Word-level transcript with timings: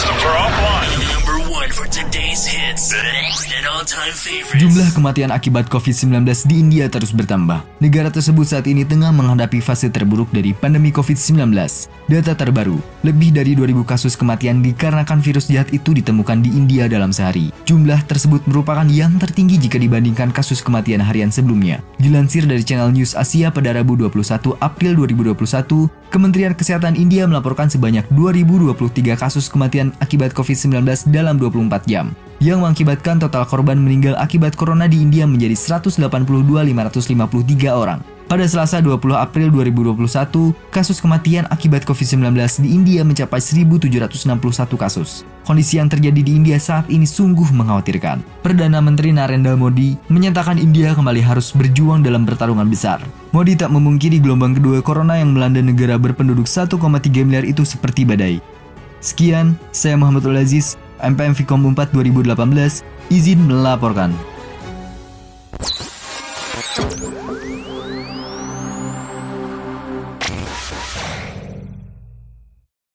systems 0.00 0.24
are 0.24 0.38
offline. 0.48 0.88
Number 1.12 1.36
one 1.52 1.68
for 1.76 1.84
today's 1.84 2.48
hits 2.48 2.96
and 2.96 3.68
all-time 3.68 4.16
favorites. 4.16 4.56
Jumlah 4.56 4.88
kematian 4.96 5.28
akibat 5.28 5.68
COVID-19 5.68 6.24
di 6.48 6.56
India 6.56 6.88
terus 6.88 7.12
bertambah. 7.12 7.60
Negara 7.84 8.08
tersebut 8.08 8.48
saat 8.48 8.64
ini 8.64 8.88
tengah 8.88 9.12
menghadapi 9.12 9.60
fase 9.60 9.92
terburuk 9.92 10.32
dari 10.32 10.56
pandemi 10.56 10.88
COVID-19. 10.88 11.52
Data 12.08 12.32
terbaru, 12.32 12.80
lebih 13.04 13.36
dari 13.36 13.52
2000 13.52 13.84
kasus 13.84 14.16
kematian 14.16 14.64
dikarenakan 14.64 15.20
virus 15.20 15.52
jahat 15.52 15.68
itu 15.76 15.92
ditemukan 15.92 16.40
di 16.40 16.48
India 16.48 16.88
dalam 16.88 17.12
sehari. 17.12 17.52
Jumlah 17.68 18.00
tersebut 18.08 18.40
merupakan 18.48 18.88
yang 18.88 19.20
tertinggi 19.20 19.60
jika 19.60 19.76
dibandingkan 19.76 20.32
kasus 20.32 20.64
kematian 20.64 21.04
harian 21.04 21.28
sebelumnya. 21.28 21.84
Dilansir 22.00 22.48
dari 22.48 22.64
channel 22.64 22.88
News 22.88 23.12
Asia 23.12 23.52
pada 23.52 23.76
Rabu 23.76 24.00
21 24.00 24.56
April 24.64 24.96
2021, 24.96 25.92
Kementerian 26.10 26.58
Kesehatan 26.58 26.98
India 26.98 27.22
melaporkan 27.22 27.70
sebanyak 27.70 28.02
2023 28.10 29.14
kasus 29.14 29.46
kematian 29.46 29.94
akibat 30.02 30.34
COVID-19 30.34 30.82
dalam 31.06 31.38
24 31.38 31.86
jam 31.86 32.18
yang 32.42 32.66
mengakibatkan 32.66 33.22
total 33.22 33.46
korban 33.46 33.78
meninggal 33.78 34.18
akibat 34.18 34.58
corona 34.58 34.90
di 34.90 34.98
India 34.98 35.22
menjadi 35.22 35.54
182.553 35.54 36.66
orang. 37.70 38.02
Pada 38.26 38.42
Selasa 38.42 38.82
20 38.82 39.06
April 39.14 39.54
2021, 39.54 40.50
kasus 40.74 40.98
kematian 40.98 41.46
akibat 41.46 41.86
COVID-19 41.86 42.34
di 42.62 42.74
India 42.74 43.06
mencapai 43.06 43.38
1.761 43.38 44.78
kasus. 44.78 45.22
Kondisi 45.46 45.78
yang 45.78 45.86
terjadi 45.86 46.26
di 46.26 46.34
India 46.34 46.58
saat 46.58 46.90
ini 46.90 47.06
sungguh 47.06 47.54
mengkhawatirkan. 47.54 48.42
Perdana 48.42 48.82
Menteri 48.82 49.14
Narendra 49.14 49.54
Modi 49.54 49.94
menyatakan 50.10 50.58
India 50.58 50.90
kembali 50.90 51.22
harus 51.22 51.54
berjuang 51.54 52.02
dalam 52.02 52.26
pertarungan 52.26 52.66
besar. 52.66 52.98
Modi 53.30 53.54
tak 53.54 53.70
memungkiri 53.70 54.18
gelombang 54.18 54.58
kedua 54.58 54.82
corona 54.82 55.14
yang 55.14 55.30
melanda 55.30 55.62
negara 55.62 55.94
berpenduduk 55.94 56.50
1,3 56.50 56.74
miliar 57.22 57.46
itu 57.46 57.62
seperti 57.62 58.02
badai. 58.02 58.42
Sekian, 58.98 59.54
saya 59.70 59.94
Muhammad 59.94 60.26
Aziz, 60.34 60.74
MPM 60.98 61.38
Vkom 61.38 61.62
4 61.70 61.94
2018, 61.94 62.82
izin 63.06 63.38
melaporkan. 63.46 64.10